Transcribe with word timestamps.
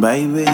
baby. 0.00 0.44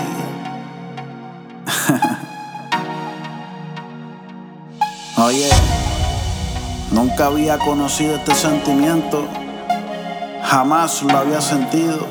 Oye, 5.16 5.48
nunca 6.90 7.26
había 7.26 7.58
conocido 7.58 8.16
este 8.16 8.34
sentimiento, 8.34 9.28
jamás 10.44 11.02
lo 11.02 11.18
había 11.18 11.40
sentido. 11.40 12.06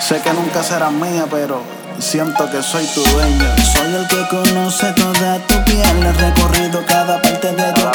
Sé 0.00 0.22
que 0.22 0.32
nunca 0.32 0.62
serás 0.62 0.92
mía, 0.92 1.26
pero 1.30 1.60
siento 1.98 2.50
que 2.50 2.62
soy 2.62 2.86
tu 2.94 3.02
dueño. 3.02 3.44
Soy 3.74 3.94
el 3.94 4.08
que 4.08 4.26
conoce 4.28 4.92
toda 4.92 5.38
tu 5.46 5.62
piel, 5.64 6.02
he 6.02 6.12
recorrido 6.12 6.82
cada 6.86 7.20
parte 7.20 7.52
de 7.52 7.72
tu 7.72 7.86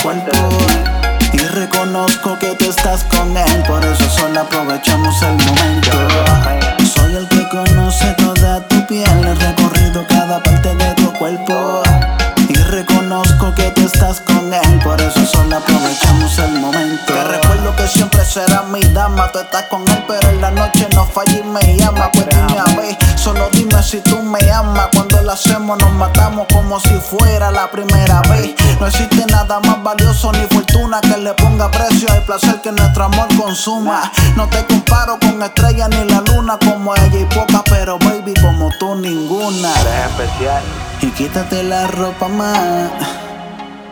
estás 13.96 14.20
con 14.22 14.54
él, 14.54 14.80
por 14.84 15.00
eso 15.00 15.26
solo 15.26 15.56
aprovechamos 15.56 16.38
el 16.40 16.60
momento. 16.60 17.14
Te 17.14 17.24
recuerdo 17.24 17.76
que 17.78 17.88
siempre 17.88 18.26
será 18.26 18.64
mi 18.64 18.82
dama, 18.82 19.32
tú 19.32 19.40
estás 19.40 19.64
con 19.70 19.82
él, 19.88 20.04
pero 20.06 20.30
en 20.30 20.42
la 20.42 20.52
noche 20.52 20.88
no 20.94 21.06
falla 21.06 21.40
y 21.40 21.44
me 21.44 21.78
llama. 21.78 22.12
Pues 22.12 22.28
dime 22.30 22.60
a 22.60 22.76
ver, 22.76 22.98
solo 23.18 23.50
dime 23.54 23.82
si 23.82 24.02
tú 24.02 24.22
me 24.22 24.40
amas. 24.52 24.90
Cuando 24.94 25.22
lo 25.22 25.32
hacemos 25.32 25.78
nos 25.80 25.94
matamos 25.94 26.46
como 26.52 26.80
si 26.80 26.94
fuera 26.96 27.52
la 27.52 27.72
primera 27.72 28.22
vez. 28.30 28.54
No 28.80 28.88
existe 28.88 29.26
nada 29.28 29.62
más 29.62 29.82
valioso 29.82 30.32
ni 30.34 30.46
fortuna 30.48 31.00
que 31.00 31.18
le 31.18 31.34
ponga 31.34 31.72
precio 31.72 32.12
al 32.12 32.24
placer 32.24 32.60
que 32.62 32.72
nuestro 32.74 33.06
amor 33.06 33.28
consuma. 33.38 34.12
No 34.36 34.48
te 34.50 34.66
comparo 34.66 35.18
con 35.20 35.42
estrella 35.42 35.88
ni 35.88 36.04
la 36.10 36.22
luna 36.22 36.58
como 36.60 36.94
ella 36.96 37.20
y 37.20 37.26
poca, 37.26 37.64
pero 37.70 37.98
baby 38.00 38.34
como 38.42 38.70
tú 38.78 38.96
ninguna. 38.96 39.72
Eres 39.82 40.12
especial. 40.12 40.64
Y 41.02 41.12
quítate 41.12 41.64
la 41.64 41.88
ropa 41.88 42.28
más, 42.28 42.90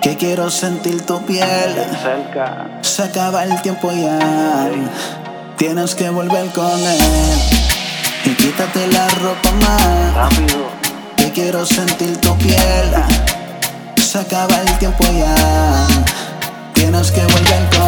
que 0.04 0.18
quiero 0.18 0.52
sentir 0.52 1.06
tu 1.06 1.26
piel. 1.26 1.74
Cerca. 2.04 2.68
Se 2.82 3.04
acaba 3.04 3.46
el 3.46 3.62
tiempo 3.62 3.90
ya, 3.92 4.70
tienes 5.58 5.96
que 5.96 6.10
volver 6.10 6.48
con 6.50 6.78
él. 6.80 7.40
Y 8.26 8.30
quítate 8.32 8.88
la 8.88 9.08
ropa 9.10 9.52
más, 9.62 10.14
Rápido. 10.14 10.68
que 11.16 11.32
quiero 11.32 11.66
sentir 11.66 12.18
tu 12.18 12.38
piel. 12.38 12.92
Se 13.96 14.20
acaba 14.20 14.58
el 14.60 14.78
tiempo 14.78 15.06
ya, 15.06 15.88
tienes 16.74 17.10
que 17.12 17.22
volver 17.22 17.70
con 17.72 17.82
él. 17.82 17.83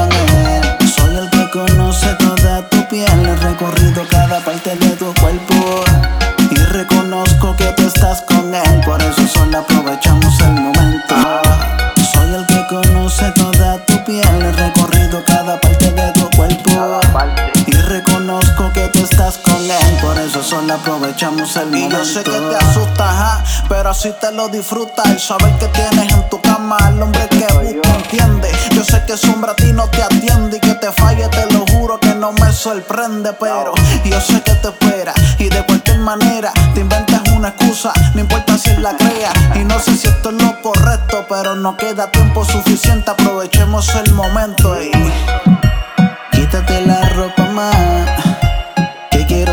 Por 20.02 20.18
eso 20.20 20.44
solo 20.44 20.74
aprovechamos 20.74 21.56
el 21.58 21.68
Y 21.70 21.82
momento. 21.84 21.98
yo 21.98 22.06
sé 22.06 22.24
que 22.24 22.32
te 22.32 22.56
asustas, 22.56 23.00
ajá, 23.02 23.44
pero 23.70 23.90
así 23.90 24.14
te 24.20 24.32
lo 24.32 24.48
disfrutas. 24.50 25.06
El 25.08 25.20
saber 25.20 25.58
que 25.58 25.68
tienes 25.70 26.12
en 26.12 26.30
tu 26.30 26.42
cama 26.42 26.78
al 26.82 27.02
hombre 27.02 27.28
que 27.30 27.46
busca, 27.54 27.96
entiende. 27.96 28.52
Yo 28.72 28.84
sé 28.84 29.04
que 29.06 29.18
sombra 29.18 29.52
a 29.54 29.56
ti 29.56 29.72
no 29.74 29.88
te 29.90 30.02
atiende 30.04 30.58
y 30.58 30.60
que 30.60 30.74
te 30.76 30.92
falle, 30.92 31.28
te 31.30 31.52
lo 31.54 31.66
juro 31.68 32.00
que 32.00 32.14
no 32.16 32.32
me 32.34 32.52
sorprende. 32.52 33.34
Pero 33.40 33.74
yo 34.04 34.22
sé 34.22 34.42
que 34.42 34.54
te 34.56 34.68
espera 34.70 35.14
y 35.40 35.50
de 35.50 35.66
cualquier 35.66 36.00
manera 36.00 36.52
te 36.74 36.82
inventas 36.82 37.22
una 37.36 37.50
excusa, 37.50 37.92
no 38.14 38.22
importa 38.22 38.58
si 38.58 38.76
la 38.78 38.96
crea. 38.98 39.32
Y 39.56 39.64
no 39.64 39.80
sé 39.80 39.96
si 39.98 40.08
esto 40.08 40.30
es 40.30 40.42
lo 40.42 40.62
correcto, 40.62 41.26
pero 41.30 41.56
no 41.56 41.78
queda 41.78 42.12
tiempo 42.12 42.44
suficiente. 42.46 43.12
Aprovechemos 43.12 43.94
el 43.96 44.14
momento 44.14 44.76
y 44.82 44.92
Quítate 46.32 46.86
la 46.86 47.02
ropa 47.10 47.44
más, 47.46 47.76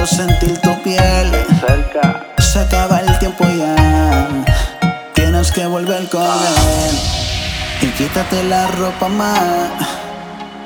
quiero 0.03 0.07
sentir 0.07 0.59
tu 0.59 0.83
piel. 0.83 1.31
Cerca. 1.61 2.27
Se 2.39 2.59
acaba 2.59 2.99
el 2.99 3.19
tiempo 3.19 3.45
ya, 3.45 4.29
tienes 5.15 5.53
que 5.53 5.67
volver 5.67 6.09
con 6.09 6.23
él. 6.23 6.99
Y 7.83 7.87
quítate 7.93 8.43
la 8.45 8.67
ropa 8.69 9.09
más, 9.09 9.71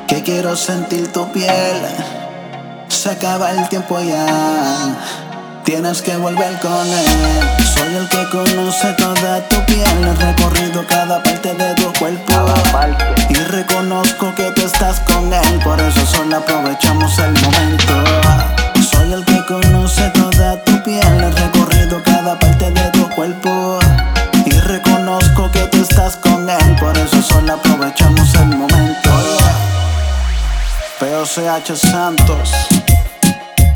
que 0.07 0.23
quiero 0.23 0.57
sentir 0.57 1.13
tu 1.13 1.31
piel. 1.33 1.77
Se 2.89 3.11
acaba 3.11 3.51
el 3.51 3.69
tiempo 3.69 4.01
ya, 4.01 4.27
tienes 5.65 6.01
que 6.01 6.17
volver 6.17 6.59
con 6.61 6.87
él. 6.87 7.07
Soy 7.75 7.95
el 7.95 8.09
que 8.09 8.29
conoce 8.31 8.93
toda 8.95 9.47
tu 9.49 9.57
piel, 9.67 9.87
he 10.03 10.15
recorrido 10.15 10.87
cada 10.87 11.23
parte 11.23 11.53
de 11.53 11.75
tu 11.75 11.93
cuerpo. 11.99 12.36
POCH 31.17 31.75
Santos 31.75 32.51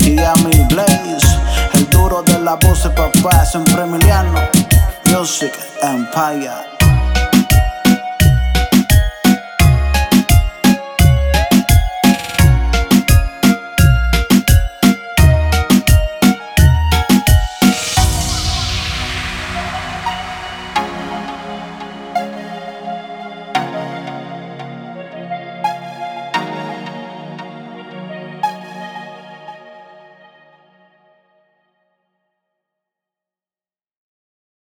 y 0.01 0.19
Amil 0.19 0.63
Blaze, 0.69 1.39
el 1.73 1.89
duro 1.89 2.21
de 2.21 2.37
la 2.37 2.53
voz 2.53 2.83
de 2.83 2.91
papá, 2.91 3.43
siempre 3.43 3.81
Emiliano, 3.81 4.39
Music 5.05 5.51
Empire. 5.81 6.80